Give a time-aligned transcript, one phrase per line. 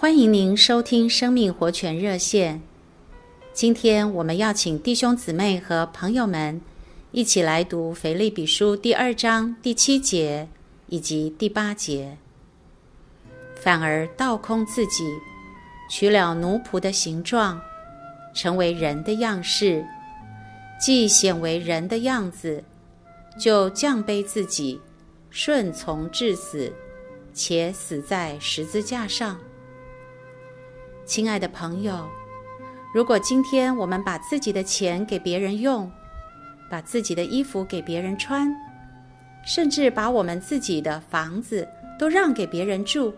[0.00, 2.62] 欢迎您收听生命活泉热线。
[3.52, 6.58] 今天我们要请弟兄姊妹和朋友们
[7.12, 10.48] 一起来读腓立比书第二章第七节
[10.86, 12.16] 以及第八节。
[13.56, 15.04] 反而倒空自己，
[15.90, 17.60] 取了奴仆的形状，
[18.34, 19.84] 成为人的样式。
[20.80, 22.64] 既显为人的样子，
[23.38, 24.80] 就降卑自己，
[25.28, 26.72] 顺从至死，
[27.34, 29.38] 且死在十字架上。
[31.10, 32.08] 亲爱的朋友，
[32.94, 35.90] 如果今天我们把自己的钱给别人用，
[36.70, 38.48] 把自己的衣服给别人穿，
[39.44, 41.68] 甚至把我们自己的房子
[41.98, 43.12] 都让给别人住，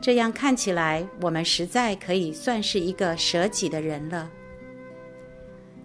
[0.00, 4.30] 这样看起来，我们实在可以算是一个舍己的人了。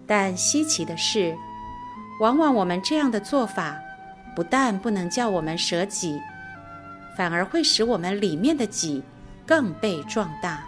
[0.06, 1.36] 但稀奇的是，
[2.20, 3.78] 往往我们这样的做法，
[4.34, 6.18] 不但不能叫我们舍己，
[7.18, 9.02] 反而会使我们里面的己
[9.44, 10.64] 更被壮大。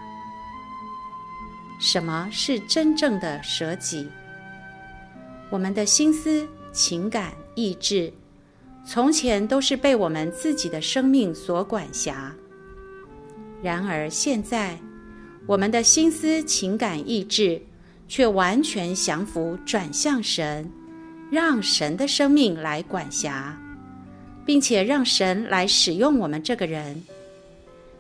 [1.85, 4.09] 什么是真正的舍己？
[5.51, 8.11] 我们的心思、情感、意志，
[8.87, 12.35] 从前都是被我们自己的生命所管辖。
[13.63, 14.79] 然而现在，
[15.45, 17.61] 我们的心思、情感、意志，
[18.09, 20.67] 却完全降服转向神，
[21.31, 23.61] 让神的生命来管辖，
[24.47, 27.05] 并且让神来使用我们这个人。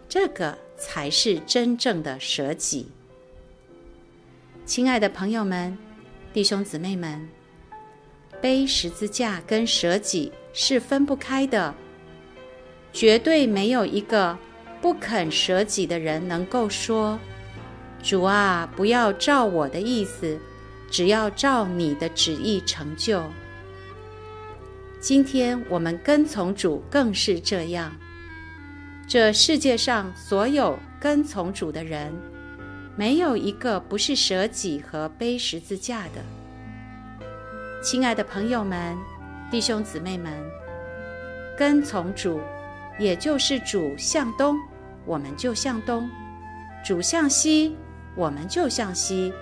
[0.08, 2.88] 这个才是真正的舍己。
[4.66, 5.76] 亲爱的朋友们、
[6.32, 7.28] 弟兄姊妹们，
[8.40, 11.74] 背十字架跟舍己是分不开的。
[12.90, 14.36] 绝对没有一个
[14.80, 17.18] 不肯舍己的人能够说
[18.02, 20.40] ：“主啊，不要照我的意思，
[20.90, 23.22] 只要照你的旨意成就。”
[24.98, 27.94] 今天我们跟从主更是这样。
[29.06, 32.10] 这世界上所有跟从主的人。
[32.96, 36.22] 没有一个不是舍己和背十字架的。
[37.82, 38.96] 亲爱的朋友们、
[39.50, 40.32] 弟兄姊妹们，
[41.58, 42.40] 跟从主，
[42.98, 44.56] 也就是主向东，
[45.04, 46.08] 我们就向东；
[46.84, 47.76] 主向西，
[48.14, 49.32] 我们就向西，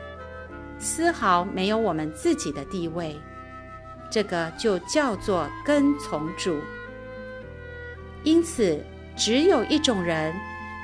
[0.79, 3.15] 丝毫没有我们自己的地位。
[4.11, 6.59] 这个就叫做跟从主。
[8.25, 8.83] 因此，
[9.15, 10.35] 只有一种人，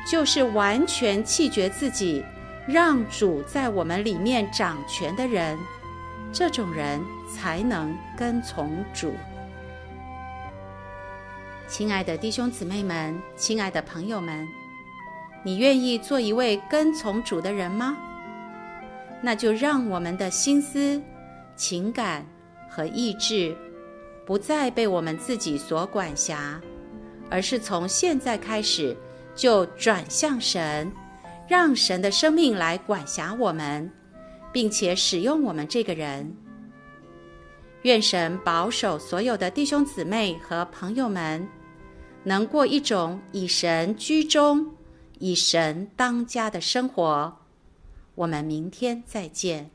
[0.06, 2.22] 就是完全弃绝自己。
[2.68, 5.58] 让主在我们里面掌权的人，
[6.30, 7.00] 这种人
[7.34, 9.14] 才能跟从主。
[11.66, 14.46] 亲爱的弟兄姊妹们，亲爱的朋友们，
[15.42, 17.96] 你愿意做一位跟从主的人吗？
[19.22, 21.00] 那就让我们的心思、
[21.56, 22.22] 情感
[22.68, 23.56] 和意志
[24.26, 26.60] 不再被我们自己所管辖，
[27.30, 28.94] 而是从现在开始
[29.34, 30.92] 就转向神。
[31.48, 33.90] 让神的生命来管辖我们，
[34.52, 36.36] 并且使用我们这个人。
[37.82, 41.48] 愿神保守所有的弟兄姊妹和朋友们，
[42.22, 44.74] 能过一种以神居中、
[45.18, 47.34] 以神当家的生活。
[48.14, 49.70] 我们明天再见。